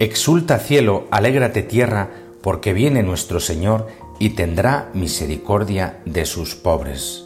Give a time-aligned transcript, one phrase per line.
[0.00, 2.10] Exulta cielo, alégrate tierra,
[2.40, 3.88] porque viene nuestro Señor
[4.20, 7.24] y tendrá misericordia de sus pobres.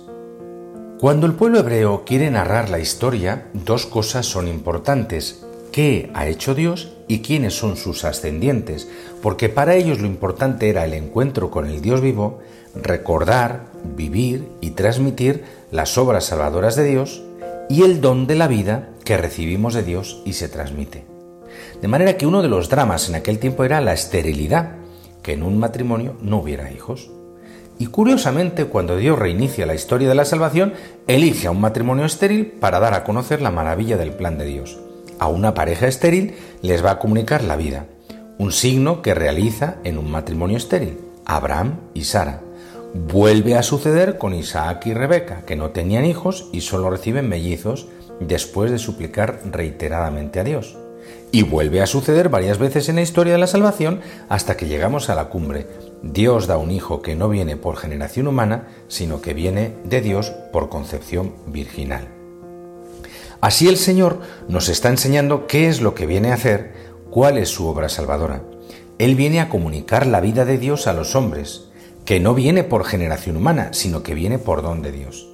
[0.99, 5.45] Cuando el pueblo hebreo quiere narrar la historia, dos cosas son importantes.
[5.71, 8.89] ¿Qué ha hecho Dios y quiénes son sus ascendientes?
[9.21, 12.41] Porque para ellos lo importante era el encuentro con el Dios vivo,
[12.75, 17.23] recordar, vivir y transmitir las obras salvadoras de Dios
[17.69, 21.12] y el don de la vida que recibimos de Dios y se transmite.
[21.81, 24.77] De manera que uno de los dramas en aquel tiempo era la esterilidad,
[25.23, 27.11] que en un matrimonio no hubiera hijos.
[27.79, 30.75] Y curiosamente, cuando Dios reinicia la historia de la salvación,
[31.07, 34.79] elige a un matrimonio estéril para dar a conocer la maravilla del plan de Dios.
[35.19, 37.87] A una pareja estéril les va a comunicar la vida,
[38.39, 42.41] un signo que realiza en un matrimonio estéril, Abraham y Sara.
[42.95, 47.89] Vuelve a suceder con Isaac y Rebeca, que no tenían hijos y solo reciben mellizos
[48.21, 50.77] después de suplicar reiteradamente a Dios.
[51.31, 55.09] Y vuelve a suceder varias veces en la historia de la salvación hasta que llegamos
[55.09, 55.67] a la cumbre.
[56.03, 60.31] Dios da un hijo que no viene por generación humana, sino que viene de Dios
[60.53, 62.09] por concepción virginal.
[63.41, 66.75] Así el Señor nos está enseñando qué es lo que viene a hacer,
[67.11, 68.43] cuál es su obra salvadora.
[68.99, 71.69] Él viene a comunicar la vida de Dios a los hombres,
[72.05, 75.32] que no viene por generación humana, sino que viene por don de Dios.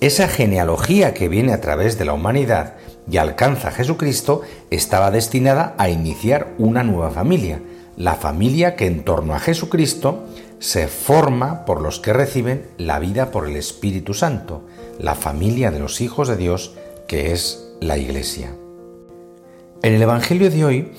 [0.00, 2.74] Esa genealogía que viene a través de la humanidad
[3.10, 7.60] y alcanza a Jesucristo estaba destinada a iniciar una nueva familia,
[7.96, 10.24] la familia que en torno a Jesucristo
[10.58, 14.62] se forma por los que reciben la vida por el Espíritu Santo,
[14.98, 16.74] la familia de los hijos de Dios
[17.06, 18.54] que es la Iglesia.
[19.82, 20.92] En el Evangelio de hoy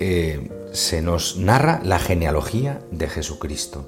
[0.00, 3.86] eh, se nos narra la genealogía de Jesucristo.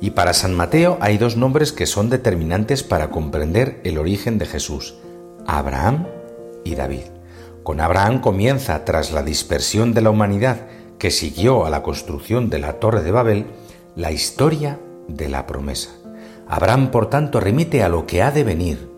[0.00, 4.44] Y para San Mateo hay dos nombres que son determinantes para comprender el origen de
[4.44, 4.94] Jesús,
[5.46, 6.06] Abraham
[6.64, 7.04] y David.
[7.62, 10.66] Con Abraham comienza, tras la dispersión de la humanidad
[10.98, 13.46] que siguió a la construcción de la Torre de Babel,
[13.96, 15.90] la historia de la promesa.
[16.46, 18.90] Abraham, por tanto, remite a lo que ha de venir.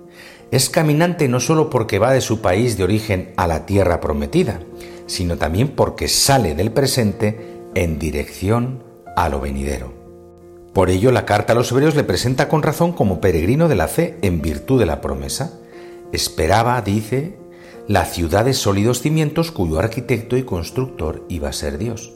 [0.51, 4.61] Es caminante no solo porque va de su país de origen a la tierra prometida,
[5.11, 8.85] sino también porque sale del presente en dirección
[9.17, 9.93] a lo venidero.
[10.73, 13.89] Por ello, la carta a los hebreos le presenta con razón como peregrino de la
[13.89, 15.59] fe en virtud de la promesa.
[16.13, 17.37] Esperaba, dice,
[17.89, 22.13] la ciudad de sólidos cimientos cuyo arquitecto y constructor iba a ser Dios.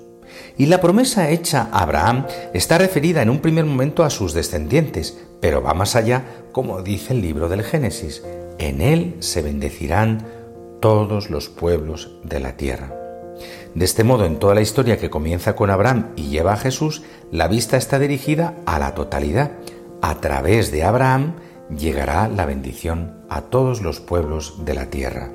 [0.56, 5.18] Y la promesa hecha a Abraham está referida en un primer momento a sus descendientes,
[5.40, 8.22] pero va más allá, como dice el libro del Génesis.
[8.58, 10.24] En él se bendecirán
[10.84, 12.92] todos los pueblos de la tierra.
[13.74, 17.00] De este modo, en toda la historia que comienza con Abraham y lleva a Jesús,
[17.32, 19.52] la vista está dirigida a la totalidad.
[20.02, 21.36] A través de Abraham
[21.74, 25.30] llegará la bendición a todos los pueblos de la tierra.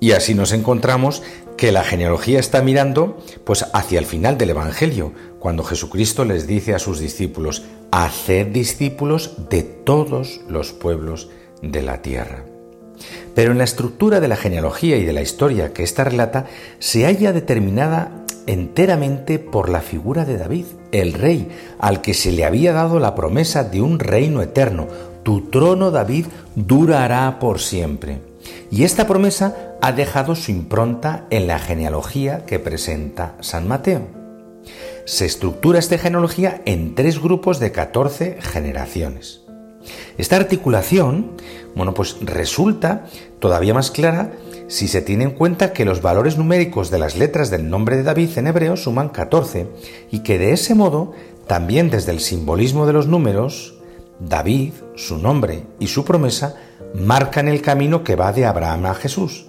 [0.00, 1.22] Y así nos encontramos
[1.56, 6.74] que la genealogía está mirando pues hacia el final del evangelio, cuando Jesucristo les dice
[6.74, 11.30] a sus discípulos: "Haced discípulos de todos los pueblos
[11.62, 12.53] de la tierra".
[13.34, 16.46] Pero en la estructura de la genealogía y de la historia que ésta relata
[16.78, 22.44] se halla determinada enteramente por la figura de David, el rey, al que se le
[22.44, 24.86] había dado la promesa de un reino eterno.
[25.22, 28.20] Tu trono, David, durará por siempre.
[28.70, 34.02] Y esta promesa ha dejado su impronta en la genealogía que presenta San Mateo.
[35.06, 39.43] Se estructura esta genealogía en tres grupos de 14 generaciones.
[40.18, 41.32] Esta articulación,
[41.74, 43.06] bueno, pues resulta
[43.38, 44.32] todavía más clara
[44.68, 48.02] si se tiene en cuenta que los valores numéricos de las letras del nombre de
[48.02, 49.66] David en hebreo suman 14
[50.10, 51.12] y que de ese modo,
[51.46, 53.74] también desde el simbolismo de los números,
[54.20, 56.56] David, su nombre y su promesa
[56.94, 59.46] marcan el camino que va de Abraham a Jesús.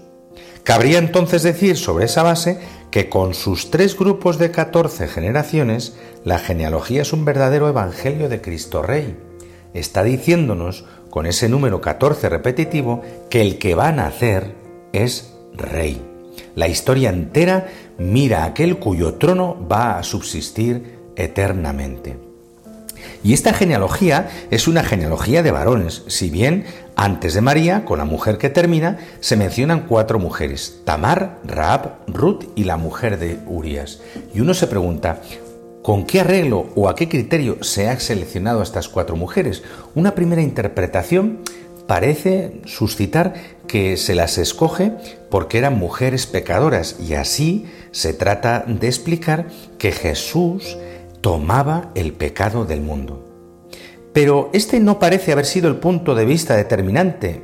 [0.63, 2.59] Cabría entonces decir sobre esa base
[2.89, 8.41] que con sus tres grupos de 14 generaciones, la genealogía es un verdadero evangelio de
[8.41, 9.15] Cristo Rey.
[9.75, 14.55] Está diciéndonos, con ese número 14 repetitivo, que el que va a nacer
[14.93, 16.01] es Rey.
[16.55, 22.17] La historia entera mira a aquel cuyo trono va a subsistir eternamente.
[23.21, 26.65] Y esta genealogía es una genealogía de varones, si bien
[26.95, 32.45] antes de María, con la mujer que termina, se mencionan cuatro mujeres, Tamar, Raab, Ruth
[32.55, 33.99] y la mujer de Urias.
[34.33, 35.21] Y uno se pregunta,
[35.85, 39.61] ¿Con qué arreglo o a qué criterio se han seleccionado estas cuatro mujeres?
[39.93, 41.41] Una primera interpretación
[41.85, 43.35] parece suscitar
[43.67, 44.93] que se las escoge
[45.29, 49.45] porque eran mujeres pecadoras y así se trata de explicar
[49.77, 50.75] que Jesús
[51.21, 53.23] tomaba el pecado del mundo.
[54.11, 57.43] Pero este no parece haber sido el punto de vista determinante.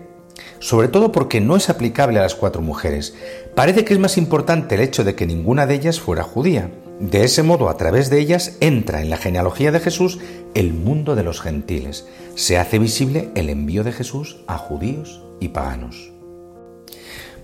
[0.57, 3.15] sobre todo porque no es aplicable a las cuatro mujeres.
[3.55, 6.69] Parece que es más importante el hecho de que ninguna de ellas fuera judía.
[7.01, 10.19] De ese modo, a través de ellas, entra en la genealogía de Jesús
[10.53, 12.06] el mundo de los gentiles.
[12.36, 16.12] Se hace visible el envío de Jesús a judíos y paganos.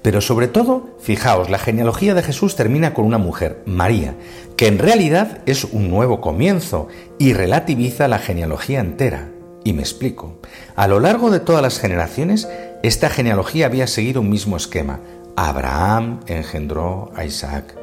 [0.04, 4.14] Pero sobre todo, fijaos, la genealogía de Jesús termina con una mujer, María,
[4.58, 6.88] que en realidad es un nuevo comienzo
[7.18, 9.32] y relativiza la genealogía entera.
[9.64, 10.40] Y me explico.
[10.76, 12.48] A lo largo de todas las generaciones,
[12.84, 15.00] esta genealogía había seguido un mismo esquema.
[15.36, 17.77] Abraham engendró a Isaac.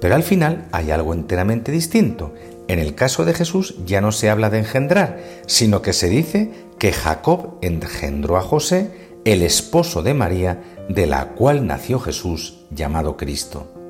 [0.00, 2.34] Pero al final hay algo enteramente distinto.
[2.68, 6.50] En el caso de Jesús ya no se habla de engendrar, sino que se dice
[6.78, 8.90] que Jacob engendró a José,
[9.24, 13.83] el esposo de María, de la cual nació Jesús, llamado Cristo.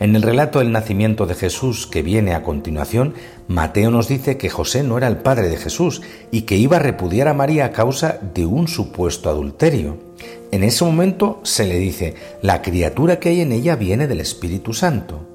[0.00, 3.14] En el relato del nacimiento de Jesús que viene a continuación,
[3.48, 6.80] Mateo nos dice que José no era el padre de Jesús y que iba a
[6.80, 9.98] repudiar a María a causa de un supuesto adulterio.
[10.52, 14.72] En ese momento se le dice, la criatura que hay en ella viene del Espíritu
[14.72, 15.26] Santo.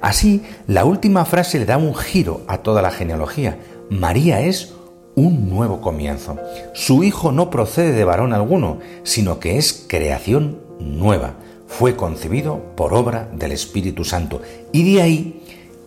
[0.00, 3.58] Así, la última frase le da un giro a toda la genealogía.
[3.90, 4.74] María es
[5.16, 6.38] un nuevo comienzo.
[6.72, 11.34] Su hijo no procede de varón alguno, sino que es creación nueva
[11.66, 14.40] fue concebido por obra del Espíritu Santo
[14.72, 15.42] y de ahí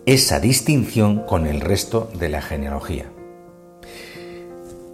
[0.06, 3.06] esa distinción con el resto de la genealogía.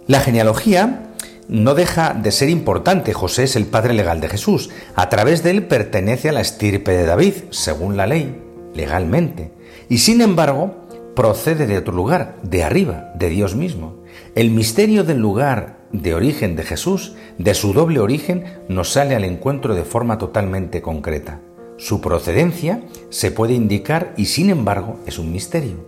[0.06, 1.12] La genealogía
[1.48, 3.12] no deja de ser importante.
[3.12, 4.70] José es el padre legal de Jesús.
[4.94, 8.40] A través de él pertenece a la estirpe de David, según la ley,
[8.74, 9.52] legalmente.
[9.88, 10.74] Y sin embargo,
[11.14, 14.02] procede de otro lugar, de arriba, de Dios mismo.
[14.34, 19.24] El misterio del lugar de origen de Jesús, de su doble origen, nos sale al
[19.24, 21.40] encuentro de forma totalmente concreta.
[21.76, 25.86] Su procedencia se puede indicar y sin embargo es un misterio.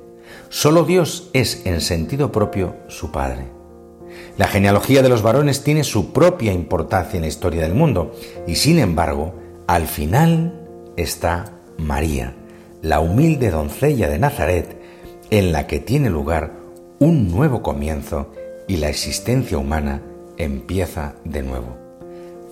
[0.49, 3.47] Solo Dios es en sentido propio su Padre.
[4.39, 8.15] La genealogía de los varones tiene su propia importancia en la historia del mundo
[8.47, 9.35] y sin embargo,
[9.67, 10.67] al final
[10.97, 12.35] está María,
[12.81, 14.81] la humilde doncella de Nazaret,
[15.31, 16.53] en la que tiene lugar
[17.01, 18.31] un nuevo comienzo
[18.69, 20.03] y la existencia humana
[20.37, 21.77] empieza de nuevo.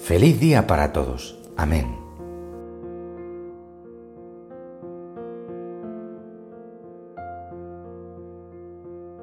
[0.03, 1.39] Feliz día para todos.
[1.57, 2.04] Amén.